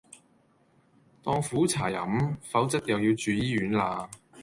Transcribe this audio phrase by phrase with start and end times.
[1.23, 4.09] 當苦茶喝，否則又要住醫院啦